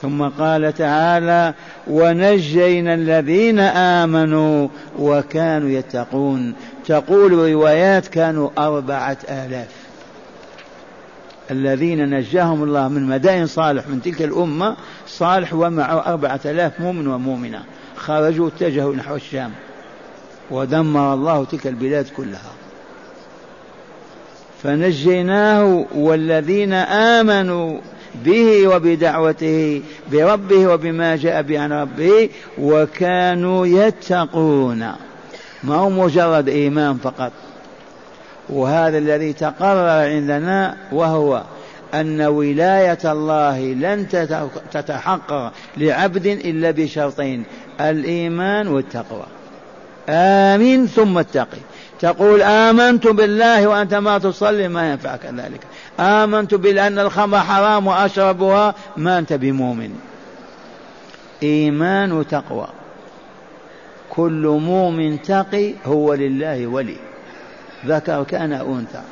ثم 0.03 0.29
قال 0.29 0.75
تعالى 0.75 1.55
ونجينا 1.87 2.95
الذين 2.95 3.59
آمنوا 3.59 4.69
وكانوا 4.99 5.69
يتقون. 5.69 6.55
تقول 6.87 7.33
روايات 7.33 8.07
كانوا 8.07 8.51
أربعة 8.59 9.19
آلاف. 9.29 9.69
الذين 11.51 12.11
نجاهم 12.11 12.63
الله 12.63 12.89
من 12.89 13.07
مدائن 13.07 13.47
صالح 13.47 13.89
من 13.89 14.03
تلك 14.03 14.23
الأمة 14.23 14.77
صالح 15.07 15.55
ومعه 15.55 16.07
أربعة 16.07 16.41
آلاف 16.45 16.81
مؤمن 16.81 17.07
ومؤمنة. 17.07 17.63
خرجوا 17.97 18.49
اتجهوا 18.49 18.95
نحو 18.95 19.15
الشام. 19.15 19.51
ودمر 20.51 21.15
الله 21.15 21.45
تلك 21.45 21.67
البلاد 21.67 22.07
كلها. 22.17 22.53
فنجيناه 24.63 25.87
والذين 25.95 26.73
آمنوا 26.73 27.79
به 28.25 28.69
وبدعوته 28.69 29.83
بربه 30.13 30.67
وبما 30.67 31.17
جاء 31.17 31.43
به 31.43 31.61
عن 31.61 31.73
ربه 31.73 32.29
وكانوا 32.59 33.67
يتقون. 33.67 34.93
ما 35.65 35.75
هو 35.75 35.91
مجرد 35.91 36.49
إيمان 36.49 36.99
فقط. 36.99 37.33
وهذا 38.49 38.99
الذي 38.99 39.33
تقرر 39.33 39.89
عندنا 39.89 40.77
وهو 40.93 41.43
أن 41.95 42.21
ولاية 42.21 42.99
الله 43.05 43.61
لن 43.61 44.09
تتحقق 44.73 45.53
لعبد 45.77 46.27
إلا 46.27 46.71
بشرطين 46.71 47.45
الإيمان 47.81 48.69
والتقوى. 48.69 49.27
امن 50.09 50.87
ثم 50.87 51.19
اتقي. 51.19 51.59
تقول 52.01 52.43
آمنت 52.43 53.07
بالله 53.07 53.67
وأنت 53.67 53.95
ما 53.95 54.19
تصلي 54.19 54.69
ما 54.69 54.91
ينفعك 54.91 55.27
ذلك. 55.27 55.61
آمنت 56.01 56.55
بأن 56.55 56.99
الخمر 56.99 57.39
حرام 57.39 57.87
وأشربها 57.87 58.75
ما 58.97 59.19
أنت 59.19 59.33
بمؤمن. 59.33 59.91
إيمان 61.43 62.13
وتقوى. 62.13 62.67
كل 64.11 64.59
مؤمن 64.63 65.23
تقي 65.23 65.75
هو 65.87 66.15
لله 66.15 66.67
ولي. 66.67 66.97
ذكر 67.87 68.25
كأن 68.25 68.53
أنثى. 68.53 69.03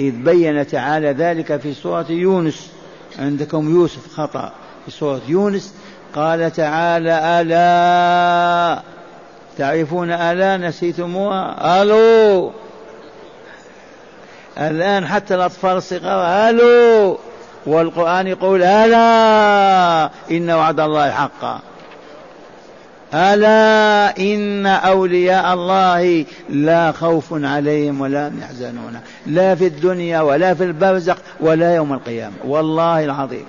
إذ 0.00 0.12
بين 0.12 0.66
تعالى 0.66 1.12
ذلك 1.12 1.60
في 1.60 1.74
سورة 1.74 2.06
يونس. 2.08 2.70
عندكم 3.18 3.74
يوسف 3.74 4.14
خطأ. 4.14 4.52
في 4.86 4.90
سورة 4.90 5.20
يونس 5.28 5.74
قال 6.14 6.52
تعالى 6.52 7.40
ألا 7.40 8.82
تعرفون 9.60 10.10
ألا 10.10 10.56
نسيتموها؟ 10.56 11.82
ألو 11.82 12.52
الآن 14.58 15.06
حتى 15.06 15.34
الأطفال 15.34 15.76
الصغار 15.76 16.50
ألو 16.50 17.18
والقرآن 17.66 18.26
يقول 18.26 18.62
ألا 18.62 20.10
إن 20.30 20.50
وعد 20.50 20.80
الله 20.80 21.10
حقا 21.10 21.60
ألا 23.14 24.18
إن 24.18 24.66
أولياء 24.66 25.54
الله 25.54 26.24
لا 26.48 26.92
خوف 26.92 27.24
عليهم 27.32 28.00
ولا 28.00 28.28
هم 28.28 28.40
يحزنون. 28.42 29.00
لا 29.26 29.54
في 29.54 29.66
الدنيا 29.66 30.20
ولا 30.20 30.54
في 30.54 30.64
البرزخ 30.64 31.16
ولا 31.40 31.74
يوم 31.74 31.92
القيامة. 31.92 32.34
والله 32.44 33.04
العظيم. 33.04 33.44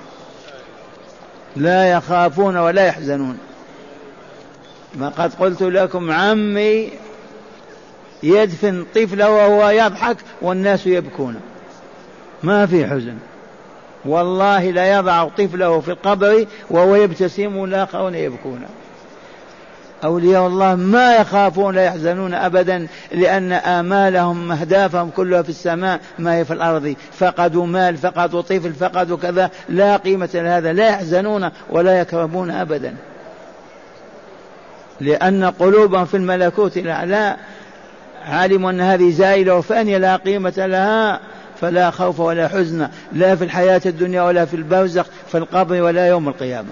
لا 1.56 1.92
يخافون 1.92 2.58
ولا 2.58 2.86
يحزنون. 2.86 3.38
ما 4.96 5.10
قد 5.10 5.34
قلت 5.34 5.62
لكم 5.62 6.12
عمي 6.12 6.90
يدفن 8.24 8.86
طفله 8.96 9.30
وهو 9.30 9.70
يضحك 9.70 10.18
والناس 10.42 10.88
يبكون. 10.88 11.36
ما 12.44 12.66
في 12.66 12.88
حزن. 12.88 13.16
والله 14.06 14.72
لا 14.72 14.98
يضع 14.98 15.28
طفله 15.28 15.80
في 15.80 15.92
القبر 15.92 16.46
وهو 16.70 16.96
يبتسم 16.96 17.58
والآخرون 17.58 18.16
يبكون. 18.16 18.62
أولياء 20.04 20.48
الله 20.48 20.76
ما 20.76 21.16
يخافون 21.16 21.76
لا 21.76 21.84
يحزنون 21.86 22.34
أبدا 22.34 22.88
لأن 23.12 23.52
آمالهم 23.52 24.52
أهدافهم 24.52 25.10
كلها 25.10 25.42
في 25.42 25.50
السماء 25.50 26.00
ما 26.20 26.36
هي 26.36 26.46
في 26.46 26.54
الأرض. 26.54 26.96
فقدوا 27.20 27.66
مال 27.66 27.98
فقدوا 27.98 28.42
طفل 28.42 28.74
فقدوا 28.74 29.18
كذا 29.18 29.52
لا 29.70 29.98
قيمة 29.98 30.30
لهذا. 30.34 30.74
لا 30.74 30.88
يحزنون 30.88 31.50
ولا 31.70 32.00
يكربون 32.00 32.52
أبدا. 32.52 32.96
لأن 35.02 35.44
قلوبهم 35.44 36.06
في 36.06 36.18
الملكوت 36.18 36.78
الأعلى 36.78 37.36
علموا 38.26 38.72
أن 38.72 38.82
هذه 38.82 39.12
زائلة 39.12 39.56
وفانية 39.56 39.98
لا 39.98 40.16
قيمة 40.16 40.54
لها 40.58 41.20
فلا 41.62 41.92
خوف 41.92 42.20
ولا 42.20 42.48
حزن 42.48 42.88
لا 43.14 43.36
في 43.36 43.44
الحياة 43.44 43.82
الدنيا 43.86 44.22
ولا 44.22 44.46
في 44.46 44.56
البرزخ 44.56 45.06
في 45.28 45.38
القبر 45.38 45.82
ولا 45.82 46.08
يوم 46.08 46.28
القيامة. 46.30 46.72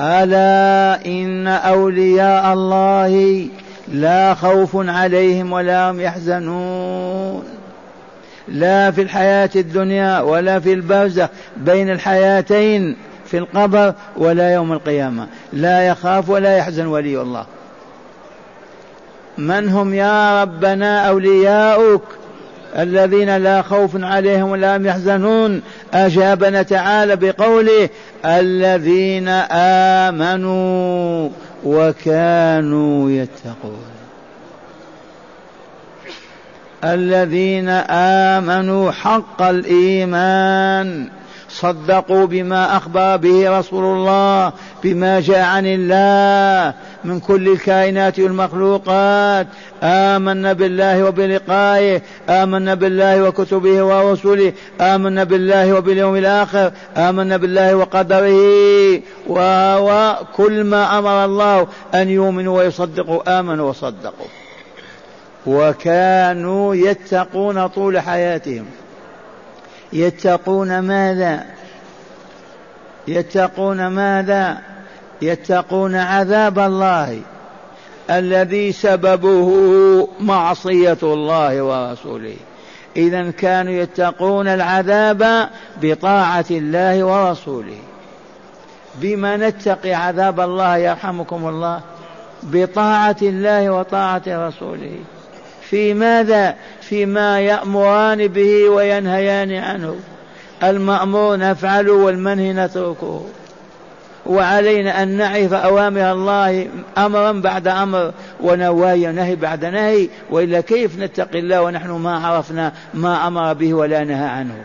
ألا 0.00 1.06
إن 1.06 1.46
أولياء 1.46 2.52
الله 2.52 3.46
لا 3.88 4.34
خوف 4.34 4.70
عليهم 4.74 5.52
ولا 5.52 5.90
هم 5.90 6.00
يحزنون. 6.00 7.44
لا 8.48 8.90
في 8.90 9.02
الحياة 9.02 9.50
الدنيا 9.56 10.20
ولا 10.20 10.60
في 10.60 10.72
البرزخ 10.72 11.28
بين 11.56 11.90
الحياتين 11.90 12.96
في 13.26 13.38
القبر 13.38 13.94
ولا 14.16 14.54
يوم 14.54 14.72
القيامة. 14.72 15.26
لا 15.52 15.88
يخاف 15.88 16.28
ولا 16.28 16.56
يحزن 16.56 16.86
ولي 16.86 17.22
الله. 17.22 17.46
من 19.38 19.68
هم 19.68 19.94
يا 19.94 20.42
ربنا 20.42 21.08
أولياؤك 21.08 22.02
الذين 22.78 23.36
لا 23.36 23.62
خوف 23.62 24.04
عليهم 24.04 24.50
ولا 24.50 24.76
هم 24.76 24.86
يحزنون؟ 24.86 25.62
أجابنا 25.94 26.62
تعالى 26.62 27.16
بقوله 27.16 27.88
الذين 28.24 29.28
آمنوا 30.08 31.28
وكانوا 31.64 33.10
يتقون. 33.10 33.84
الذين 36.84 37.68
آمنوا 38.38 38.90
حق 38.90 39.42
الإيمان. 39.42 41.08
صدقوا 41.54 42.26
بما 42.26 42.76
أخبر 42.76 43.16
به 43.16 43.58
رسول 43.58 43.84
الله 43.84 44.52
بما 44.84 45.20
جاء 45.20 45.40
عن 45.44 45.64
الله 45.66 46.74
من 47.04 47.20
كل 47.20 47.48
الكائنات 47.48 48.20
والمخلوقات. 48.20 49.46
آمنا 49.82 50.52
بالله 50.52 51.04
وبلقائه 51.04 52.02
آمنا 52.28 52.74
بالله 52.74 53.22
وكتبه 53.22 53.82
ورسله 53.82 54.52
آمنا 54.80 55.24
بالله 55.24 55.74
وباليوم 55.74 56.16
الآخر 56.16 56.72
آمنا 56.96 57.36
بالله 57.36 57.74
وقدره. 57.74 59.00
وكل 59.28 60.64
ما 60.64 60.98
أمر 60.98 61.24
الله 61.24 61.66
أن 61.94 62.08
يؤمنوا 62.08 62.58
ويصدقوا 62.58 63.38
آمنوا 63.40 63.68
وصدقوا. 63.68 64.26
وكانوا 65.46 66.74
يتقون 66.74 67.66
طول 67.66 68.00
حياتهم. 68.00 68.66
يتقون 69.92 70.78
ماذا؟ 70.78 71.44
يتقون 73.08 73.86
ماذا؟ 73.86 74.58
يتقون 75.22 75.94
عذاب 75.94 76.58
الله 76.58 77.20
الذي 78.10 78.72
سببه 78.72 79.48
معصية 80.20 80.98
الله 81.02 81.62
ورسوله. 81.62 82.36
اذا 82.96 83.30
كانوا 83.30 83.72
يتقون 83.72 84.48
العذاب 84.48 85.48
بطاعة 85.82 86.44
الله 86.50 87.04
ورسوله. 87.04 87.78
بما 88.94 89.36
نتقي 89.36 89.92
عذاب 89.92 90.40
الله 90.40 90.76
يرحمكم 90.76 91.48
الله؟ 91.48 91.80
بطاعة 92.42 93.16
الله 93.22 93.70
وطاعة 93.70 94.22
رسوله. 94.26 94.98
في 95.70 95.94
ماذا؟ 95.94 96.54
فيما 96.80 97.40
يأمران 97.40 98.28
به 98.28 98.68
وينهيان 98.68 99.52
عنه. 99.52 99.96
المأمور 100.62 101.36
نفعله 101.36 101.92
والمنهي 101.92 102.52
نتركه. 102.52 103.24
وعلينا 104.26 105.02
أن 105.02 105.08
نعرف 105.08 105.52
أوامر 105.52 106.12
الله 106.12 106.68
أمرا 106.98 107.32
بعد 107.32 107.68
أمر 107.68 108.12
ونواهي 108.40 109.12
نهي 109.12 109.36
بعد 109.36 109.64
نهي 109.64 110.08
وإلا 110.30 110.60
كيف 110.60 110.98
نتقي 110.98 111.38
الله 111.38 111.62
ونحن 111.62 111.90
ما 111.90 112.26
عرفنا 112.26 112.72
ما 112.94 113.26
أمر 113.26 113.52
به 113.52 113.74
ولا 113.74 114.04
نهى 114.04 114.26
عنه. 114.26 114.64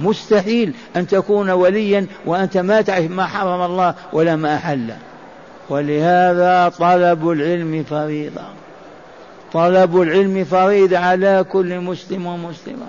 مستحيل 0.00 0.74
أن 0.96 1.06
تكون 1.06 1.50
وليا 1.50 2.06
وأنت 2.26 2.56
ما 2.56 2.80
تعرف 2.80 3.10
ما 3.10 3.26
حرم 3.26 3.62
الله 3.62 3.94
ولا 4.12 4.36
ما 4.36 4.54
أحل. 4.54 4.90
ولهذا 5.68 6.72
طلب 6.78 7.30
العلم 7.30 7.84
فريضة. 7.90 8.42
طلب 9.52 10.00
العلم 10.00 10.44
فريضة 10.44 10.98
على 10.98 11.44
كل 11.48 11.80
مسلم 11.80 12.26
ومسلمة. 12.26 12.86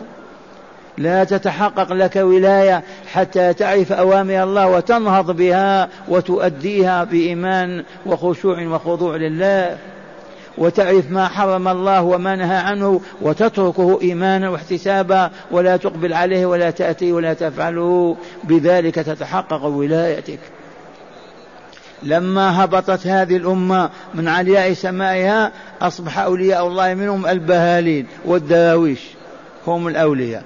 لا 0.97 1.23
تتحقق 1.23 1.93
لك 1.93 2.15
ولاية 2.15 2.83
حتى 3.11 3.53
تعرف 3.53 3.91
أوامر 3.91 4.43
الله 4.43 4.67
وتنهض 4.67 5.31
بها 5.31 5.89
وتؤديها 6.07 7.03
بإيمان 7.03 7.83
وخشوع 8.05 8.67
وخضوع 8.67 9.15
لله. 9.15 9.77
وتعرف 10.57 11.11
ما 11.11 11.27
حرم 11.27 11.67
الله 11.67 12.03
وما 12.03 12.35
نهى 12.35 12.57
عنه 12.57 13.01
وتتركه 13.21 13.99
إيمانا 14.01 14.49
واحتسابا 14.49 15.31
ولا 15.51 15.77
تقبل 15.77 16.13
عليه 16.13 16.45
ولا 16.45 16.69
تأتي 16.69 17.11
ولا 17.11 17.33
تفعله. 17.33 18.17
بذلك 18.43 18.95
تتحقق 18.95 19.65
ولايتك. 19.65 20.39
لما 22.03 22.63
هبطت 22.63 23.07
هذه 23.07 23.37
الأمة 23.37 23.89
من 24.13 24.27
علياء 24.27 24.73
سمائها 24.73 25.51
أصبح 25.81 26.19
أولياء 26.19 26.67
الله 26.67 26.93
منهم 26.93 27.27
البهالين 27.27 28.07
والدراويش 28.25 28.99
هم 29.67 29.87
الأولياء. 29.87 30.43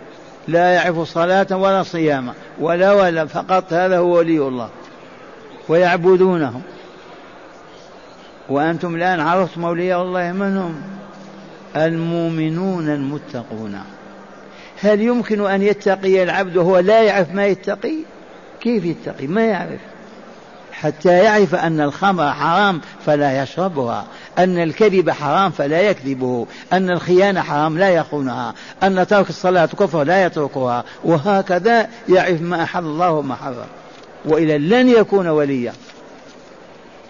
لا 0.47 0.73
يعرف 0.73 0.99
صلاة 0.99 1.47
ولا 1.51 1.83
صياما 1.83 2.33
ولا 2.59 2.93
ولا 2.93 3.25
فقط 3.25 3.73
هذا 3.73 3.97
هو 3.97 4.17
ولي 4.17 4.39
الله 4.39 4.69
ويعبدونهم. 5.69 6.61
وأنتم 8.49 8.95
الآن 8.95 9.19
عرفتم 9.19 9.65
أولياء 9.65 10.01
الله 10.01 10.31
من 10.31 10.57
هم 10.57 10.81
المؤمنون 11.75 12.89
المتقون. 12.89 13.79
هل 14.81 15.01
يمكن 15.01 15.45
أن 15.45 15.61
يتقي 15.61 16.23
العبد 16.23 16.57
وهو 16.57 16.79
لا 16.79 17.03
يعرف 17.03 17.33
ما 17.33 17.45
يتقي؟ 17.45 17.95
كيف 18.61 18.85
يتقي؟ 18.85 19.27
ما 19.27 19.45
يعرف. 19.45 19.79
حتى 20.81 21.09
يعرف 21.09 21.55
أن 21.55 21.81
الخمر 21.81 22.31
حرام 22.31 22.81
فلا 23.05 23.43
يشربها 23.43 24.05
أن 24.37 24.63
الكذب 24.63 25.09
حرام 25.09 25.51
فلا 25.51 25.81
يكذبه 25.81 26.47
أن 26.73 26.89
الخيانة 26.89 27.41
حرام 27.41 27.77
لا 27.77 27.89
يخونها 27.89 28.53
أن 28.83 29.07
ترك 29.07 29.29
الصلاة 29.29 29.65
كفر 29.65 30.03
لا 30.03 30.25
يتركها 30.25 30.83
وهكذا 31.03 31.87
يعرف 32.09 32.41
ما 32.41 32.63
أحل 32.63 32.83
الله 32.83 33.11
وما 33.11 33.35
حرم. 33.35 33.67
وإلى 34.25 34.57
لن 34.57 34.89
يكون 34.89 35.27
وليا. 35.27 35.73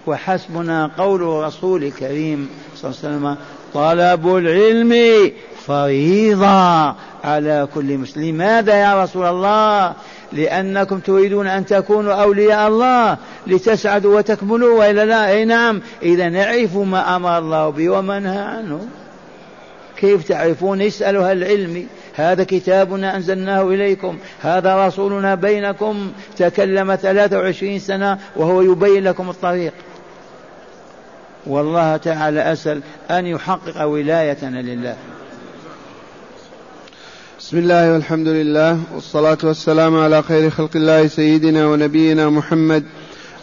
وحسبنا 0.08 0.92
قول 0.98 1.22
الرسول 1.22 1.84
الكريم 1.84 2.50
صلى 2.76 2.92
الله 2.92 3.00
عليه 3.04 3.16
وسلم 3.18 3.38
طلب 3.74 4.38
العلم 4.38 5.32
فريضة 5.68 6.96
على 7.24 7.68
كل 7.74 7.98
مسلم. 7.98 8.24
لماذا 8.24 8.74
يا 8.74 9.04
رسول 9.04 9.26
الله؟ 9.26 9.94
لأنكم 10.36 11.00
تريدون 11.00 11.48
أن 11.48 11.66
تكونوا 11.66 12.14
أولياء 12.14 12.68
الله 12.68 13.18
لتسعدوا 13.48 14.18
وتكملوا. 14.18 14.80
وإلا 14.80 15.06
لا 15.06 15.30
أي 15.30 15.46
نعم. 15.46 15.82
إذا 16.04 16.30
نعرفوا 16.30 16.86
ما 16.86 17.16
أمر 17.16 17.38
الله 17.38 17.70
به 17.70 17.90
وما 17.90 18.20
نهى 18.20 18.40
عنه. 18.40 18.88
كيف 19.98 20.28
تعرفون؟ 20.28 20.82
اسألوا 20.82 21.30
أهل 21.30 21.38
العلم. 21.44 21.88
هذا 22.16 22.44
كتابنا 22.44 23.16
أنزلناه 23.16 23.70
إليكم. 23.70 24.18
هذا 24.42 24.88
رسولنا 24.88 25.36
بينكم. 25.36 26.12
تكلم 26.38 26.96
23 26.96 27.80
سنة 27.80 28.18
وهو 28.36 28.62
يبين 28.62 29.04
لكم 29.04 29.30
الطريق. 29.30 29.74
والله 31.48 31.98
تعالى 31.98 32.52
أسأل 32.52 32.82
أن 33.12 33.26
يحقق 33.26 33.84
ولايتنا 33.84 34.62
لله. 34.62 34.96
بسم 37.46 37.58
الله 37.58 37.94
والحمد 37.94 38.28
لله 38.28 38.80
والصلاة 38.96 39.38
والسلام 39.44 39.98
على 39.98 40.24
خير 40.24 40.50
خلق 40.50 40.70
الله 40.76 41.08
سيدنا 41.08 41.68
ونبينا 41.68 42.30
محمد 42.30 42.84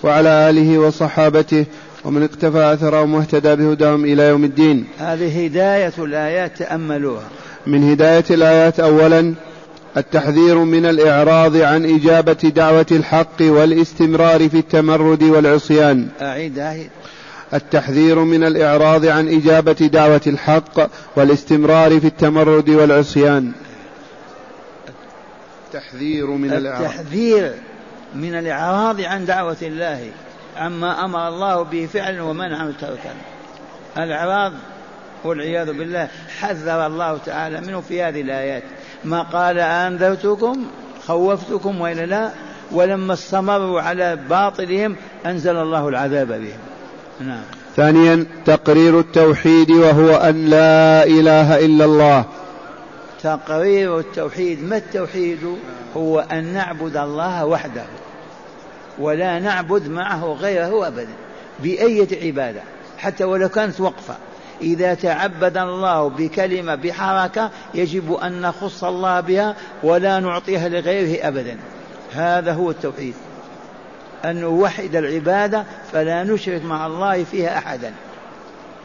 وعلى 0.03 0.29
آله 0.29 0.79
وصحابته 0.79 1.65
ومن 2.05 2.23
اقتفى 2.23 2.73
أثرهم 2.73 3.15
واهتدى 3.15 3.57
بهداهم 3.57 4.05
إلى 4.05 4.23
يوم 4.23 4.45
الدين. 4.45 4.85
هذه 4.99 5.45
هداية 5.45 5.93
الآيات 5.99 6.59
تأملوها. 6.59 7.23
من 7.67 7.91
هداية 7.91 8.25
الآيات 8.31 8.81
أولا 8.81 9.35
التحذير 9.97 10.59
من 10.59 10.87
الإعراض 10.87 11.57
عن 11.57 11.85
إجابة 11.85 12.33
دعوة 12.33 12.87
الحق 12.93 13.41
والاستمرار 13.41 14.49
في 14.49 14.59
التمرد 14.59 15.23
والعصيان. 15.23 16.09
أعيد 16.23 16.59
أعيد 16.59 16.91
التحذير 17.55 18.19
من 18.19 18.45
الإعراض 18.45 19.07
عن 19.07 19.29
إجابة 19.29 19.73
دعوة 19.73 20.23
الحق 20.27 20.91
والاستمرار 21.17 22.01
في 22.01 22.07
التمرد 22.07 22.71
والعصيان. 22.71 23.53
التحذير 25.75 26.27
من 26.27 26.53
الإعراض. 26.53 26.83
التحذير 26.83 27.55
من 28.15 28.35
الإعراض 28.35 29.01
عن 29.01 29.25
دعوة 29.25 29.57
الله. 29.63 30.11
عما 30.57 31.05
أمر 31.05 31.29
الله 31.29 31.63
به 31.63 31.89
فعلا 31.93 32.23
ومنع 32.23 32.71
تركا. 32.81 33.15
الإعراض 33.99 34.53
والعياذ 35.25 35.67
بالله 35.73 36.09
حذر 36.41 36.87
الله 36.87 37.19
تعالى 37.27 37.61
منه 37.61 37.81
في 37.81 38.03
هذه 38.03 38.21
الآيات. 38.21 38.63
ما 39.05 39.23
قال 39.23 39.59
أنذرتكم 39.59 40.67
خوفتكم 41.07 41.81
وإلا 41.81 42.07
لا 42.07 42.31
ولما 42.73 43.13
استمروا 43.13 43.81
على 43.81 44.19
باطلهم 44.31 44.97
أنزل 45.27 45.57
الله 45.57 45.89
العذاب 45.89 46.29
بهم. 46.29 46.59
نعم. 47.21 47.43
ثانيا 47.77 48.27
تقرير 48.45 49.01
التوحيد 49.01 49.71
وهو 49.71 50.17
أن 50.17 50.45
لا 50.45 51.05
إله 51.05 51.65
إلا 51.65 51.85
الله. 51.85 52.25
تقرير 53.23 53.99
التوحيد 53.99 54.65
ما 54.65 54.77
التوحيد؟ 54.77 55.57
هو 55.97 56.21
أن 56.21 56.45
نعبد 56.45 56.97
الله 56.97 57.47
وحده 57.47 57.85
ولا 58.99 59.39
نعبد 59.39 59.89
معه 59.89 60.25
غيره 60.25 60.87
أبدا 60.87 61.15
بأية 61.61 62.27
عبادة 62.27 62.61
حتى 62.99 63.25
ولو 63.25 63.49
كانت 63.49 63.81
وقفة. 63.81 64.15
إذا 64.61 64.95
تعبد 64.95 65.57
الله 65.57 66.09
بكلمة 66.09 66.75
بحركة 66.75 67.51
يجب 67.75 68.13
أن 68.15 68.41
نخص 68.41 68.85
الله 68.85 69.21
بها 69.21 69.57
ولا 69.83 70.21
نعطيها 70.21 70.69
لغيره 70.69 71.29
أبدا. 71.29 71.57
هذا 72.13 72.53
هو 72.53 72.71
التوحيد. 72.71 73.15
أن 74.25 74.37
نوحد 74.37 74.97
العبادة 74.97 75.65
فلا 75.93 76.25
نشرك 76.25 76.65
مع 76.65 76.87
الله 76.87 77.25
فيها 77.25 77.59
أحدا. 77.59 77.93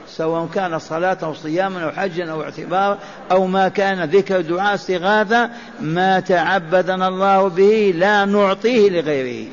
سواء 0.09 0.47
كان 0.55 0.79
صلاة 0.79 1.17
أو 1.23 1.33
صياما 1.33 1.83
أو 1.83 1.91
حجا 1.91 2.31
أو 2.31 2.43
اعتبارا 2.43 2.97
أو 3.31 3.47
ما 3.47 3.67
كان 3.67 4.03
ذكر 4.03 4.41
دعاء 4.41 4.75
استغاثة 4.75 5.49
ما 5.81 6.19
تعبدنا 6.19 7.07
الله 7.07 7.47
به 7.47 7.93
لا 7.97 8.25
نعطيه 8.25 8.89
لغيره. 8.89 9.47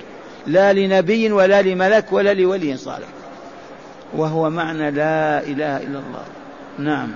لا 0.47 0.73
لنبي 0.73 1.33
ولا 1.33 1.63
لملك 1.63 2.13
ولا 2.13 2.35
لولي 2.35 2.77
صالح. 2.77 3.09
وهو 4.17 4.51
معنى 4.51 4.91
لا 4.91 5.43
إله 5.43 5.77
إلا 5.77 5.99
الله. 5.99 6.25
نعم. 6.79 7.09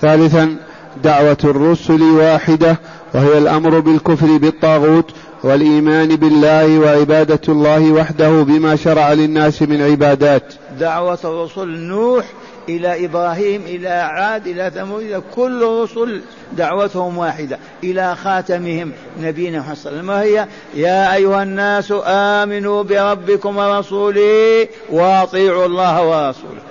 ثالثا 0.00 0.56
دعوة 1.04 1.38
الرسل 1.44 2.02
واحدة 2.02 2.76
وهي 3.14 3.38
الأمر 3.38 3.80
بالكفر 3.80 4.36
بالطاغوت 4.36 5.10
والإيمان 5.42 6.16
بالله 6.16 6.78
وعبادة 6.78 7.40
الله 7.48 7.92
وحده 7.92 8.42
بما 8.42 8.76
شرع 8.76 9.12
للناس 9.12 9.62
من 9.62 9.82
عبادات. 9.82 10.54
دعوة 10.80 11.18
الرسل 11.24 11.68
نوح 11.68 12.24
إلى 12.68 13.04
إبراهيم 13.04 13.62
إلى 13.66 13.88
عاد 13.88 14.46
إلى 14.46 14.72
ثمود 14.74 15.02
إلى 15.02 15.22
كل 15.34 15.62
الرسل 15.62 16.20
دعوتهم 16.52 17.18
واحدة 17.18 17.58
إلى 17.84 18.16
خاتمهم 18.16 18.92
نبينا 19.20 19.58
محمد 19.58 19.76
صلى 19.76 20.00
الله 20.00 20.14
عليه 20.14 20.30
وسلم 20.32 20.40
وهي 20.40 20.48
يا 20.74 21.14
أيها 21.14 21.42
الناس 21.42 21.94
آمنوا 22.06 22.82
بربكم 22.82 23.56
ورسوله 23.56 24.68
وأطيعوا 24.90 25.66
الله 25.66 26.06
ورسوله. 26.06 26.62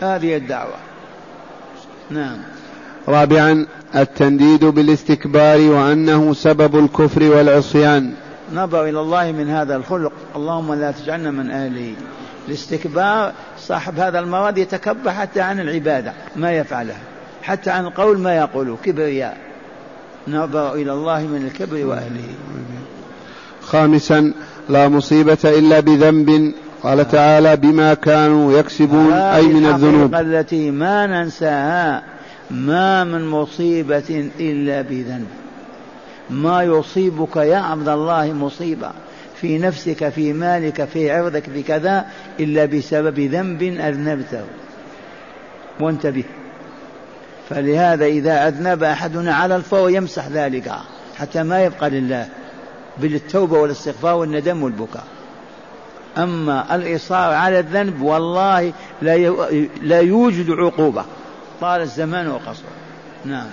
هذه 0.00 0.36
الدعوة. 0.36 0.76
نعم. 2.10 2.38
رابعا 3.08 3.66
التنديد 3.96 4.64
بالاستكبار 4.64 5.60
وأنه 5.60 6.34
سبب 6.34 6.78
الكفر 6.78 7.22
والعصيان. 7.22 8.14
نظر 8.54 8.84
إلى 8.84 9.00
الله 9.00 9.32
من 9.32 9.50
هذا 9.50 9.76
الخلق. 9.76 10.12
اللهم 10.36 10.74
لا 10.74 10.90
تجعلنا 10.90 11.30
من 11.30 11.50
أهله 11.50 11.92
الاستكبار. 12.48 13.32
صاحب 13.58 13.98
هذا 13.98 14.18
المرض 14.18 14.58
يتكبر 14.58 15.10
حتى 15.10 15.40
عن 15.40 15.60
العبادة 15.60 16.12
ما 16.36 16.52
يفعلها. 16.52 17.00
حتى 17.42 17.70
عن 17.70 17.84
القول 17.84 18.18
ما 18.18 18.36
يقوله 18.36 18.76
كبرياء. 18.84 19.36
نظر 20.28 20.74
إلى 20.74 20.92
الله 20.92 21.20
من 21.20 21.46
الكبر 21.46 21.86
وأهله. 21.86 22.28
خامسا 23.62 24.32
لا 24.68 24.88
مصيبة 24.88 25.38
إلا 25.44 25.80
بذنب. 25.80 26.52
قال 26.82 27.08
تعالى 27.08 27.56
بما 27.56 27.94
كانوا 27.94 28.52
يكسبون 28.52 29.12
أي 29.12 29.46
من 29.46 29.66
الذنوب. 29.66 30.14
التي 30.14 30.70
ما 30.70 31.06
ننساها 31.06 32.02
ما 32.50 33.04
من 33.04 33.28
مصيبة 33.28 34.30
إلا 34.40 34.82
بذنب. 34.82 35.26
ما 36.30 36.62
يصيبك 36.62 37.36
يا 37.36 37.56
عبد 37.56 37.88
الله 37.88 38.32
مصيبة 38.32 38.90
في 39.40 39.58
نفسك 39.58 40.08
في 40.08 40.32
مالك 40.32 40.84
في 40.84 41.10
عرضك 41.10 41.44
في 41.44 41.62
كذا 41.62 42.06
إلا 42.40 42.64
بسبب 42.64 43.20
ذنب 43.20 43.62
أذنبته. 43.62 44.44
وانتبه. 45.80 46.24
فلهذا 47.48 48.04
إذا 48.04 48.48
أذنب 48.48 48.82
أحدنا 48.82 49.34
على 49.34 49.56
الفور 49.56 49.90
يمسح 49.90 50.28
ذلك 50.28 50.72
حتى 51.16 51.42
ما 51.42 51.64
يبقى 51.64 51.90
لله. 51.90 52.28
بالتوبة 52.98 53.58
والاستغفار 53.58 54.14
والندم 54.14 54.62
والبكاء. 54.62 55.04
أما 56.18 56.74
الإصرار 56.74 57.34
على 57.34 57.58
الذنب 57.58 58.02
والله 58.02 58.72
لا 59.82 60.00
يوجد 60.00 60.50
عقوبة. 60.50 61.04
طال 61.60 61.80
الزمان 61.80 62.28
وقصر. 62.28 62.62
نعم. 63.24 63.46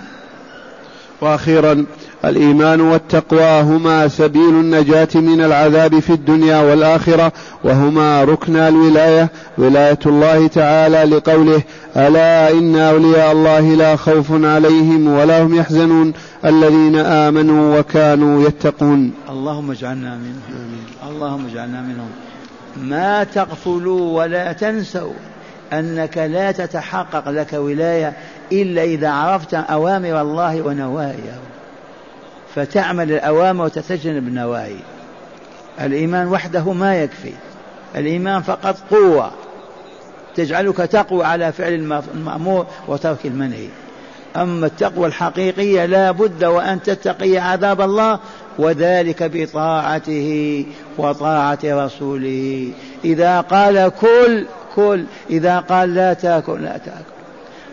وأخيرا 1.22 1.84
الإيمان 2.24 2.80
والتقوى 2.80 3.60
هما 3.60 4.08
سبيل 4.08 4.48
النجاة 4.50 5.08
من 5.14 5.40
العذاب 5.40 5.98
في 5.98 6.10
الدنيا 6.10 6.62
والآخرة 6.62 7.32
وهما 7.64 8.24
ركن 8.24 8.56
الولاية 8.56 9.28
ولاية 9.58 9.98
الله 10.06 10.46
تعالى 10.46 11.16
لقوله 11.16 11.62
ألا 11.96 12.50
إن 12.50 12.76
أولياء 12.76 13.32
الله 13.32 13.60
لا 13.60 13.96
خوف 13.96 14.26
عليهم 14.32 15.08
ولا 15.08 15.42
هم 15.42 15.54
يحزنون 15.54 16.12
الذين 16.44 16.96
آمنوا 16.96 17.78
وكانوا 17.78 18.48
يتقون. 18.48 19.12
اللهم 19.28 19.70
اجعلنا 19.70 20.16
منهم 20.16 20.68
اللهم 21.10 21.46
اجعلنا 21.46 21.82
منهم. 21.82 22.10
ما 22.76 23.24
تغفلوا 23.24 24.22
ولا 24.22 24.52
تنسوا 24.52 25.12
أنك 25.72 26.18
لا 26.18 26.52
تتحقق 26.52 27.28
لك 27.28 27.52
ولاية 27.52 28.12
إلا 28.52 28.82
إذا 28.82 29.10
عرفت 29.10 29.54
أوامر 29.54 30.20
الله 30.20 30.62
ونواهيه. 30.62 31.38
فتعمل 32.54 33.12
الأوامر 33.12 33.64
وتتجنب 33.64 34.28
النواهي. 34.28 34.76
الإيمان 35.80 36.28
وحده 36.28 36.72
ما 36.72 37.02
يكفي. 37.02 37.32
الإيمان 37.96 38.42
فقط 38.42 38.76
قوة. 38.90 39.30
تجعلك 40.34 40.76
تقوى 40.76 41.24
على 41.24 41.52
فعل 41.52 41.72
المأمور 42.14 42.66
وترك 42.88 43.26
المنهي. 43.26 43.68
أما 44.36 44.66
التقوى 44.66 45.06
الحقيقية 45.06 45.84
لا 45.84 46.10
بد 46.10 46.44
وأن 46.44 46.82
تتقي 46.82 47.38
عذاب 47.38 47.80
الله 47.80 48.18
وذلك 48.58 49.30
بطاعته 49.34 50.64
وطاعة 50.98 51.58
رسوله. 51.64 52.70
إذا 53.04 53.40
قال 53.40 53.92
كل 54.00 54.46
كل. 54.74 55.04
إذا 55.30 55.58
قال 55.58 55.94
لا 55.94 56.12
تاكل 56.12 56.62
لا 56.62 56.78
تاكل. 56.78 57.21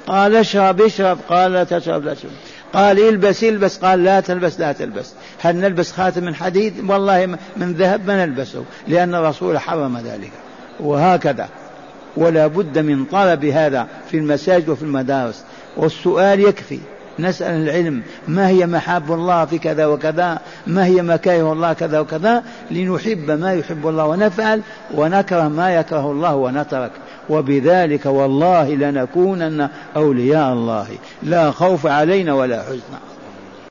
قال 0.09 0.35
اشرب 0.35 0.81
اشرب. 0.81 1.17
قال 1.29 1.53
لا 1.53 1.63
تشرب 1.63 2.05
لا 2.05 2.13
تشرب. 2.13 2.31
قال 2.73 2.99
البس 2.99 3.43
البس. 3.43 3.77
قال 3.77 4.03
لا 4.03 4.19
تلبس 4.19 4.59
لا 4.59 4.71
تلبس. 4.71 5.13
هل 5.41 5.55
نلبس 5.55 5.91
خاتم 5.91 6.23
من 6.23 6.35
حديد؟ 6.35 6.89
والله 6.89 7.25
من 7.57 7.73
ذهب 7.73 8.07
ما 8.07 8.25
نلبسه 8.25 8.63
لأن 8.87 9.15
الرسول 9.15 9.59
حرم 9.59 9.97
ذلك. 9.97 10.31
وهكذا. 10.79 11.49
ولا 12.17 12.47
بد 12.47 12.79
من 12.79 13.05
طلب 13.05 13.45
هذا 13.45 13.87
في 14.11 14.17
المساجد 14.17 14.69
وفي 14.69 14.83
المدارس. 14.83 15.43
والسؤال 15.77 16.39
يكفي. 16.39 16.79
نسأل 17.19 17.63
العلم 17.63 18.01
ما 18.27 18.47
هي 18.47 18.65
محاب 18.65 19.11
الله 19.11 19.45
في 19.45 19.57
كذا 19.57 19.85
وكذا 19.85 20.39
ما 20.67 20.85
هي 20.85 21.01
مكاره 21.01 21.53
الله 21.53 21.73
كذا 21.73 21.99
وكذا 21.99 22.43
لنحب 22.71 23.31
ما 23.31 23.53
يحب 23.53 23.87
الله 23.87 24.07
ونفعل 24.07 24.61
ونكره 24.95 25.47
ما 25.47 25.75
يكره 25.75 26.11
الله 26.11 26.35
ونترك. 26.35 26.91
وبذلك 27.29 28.05
والله 28.05 28.75
لنكونن 28.75 29.69
أولياء 29.95 30.53
الله. 30.53 30.87
لا 31.23 31.51
خوف 31.51 31.87
علينا 31.87 32.33
ولا 32.33 32.63
حزن. 32.63 33.08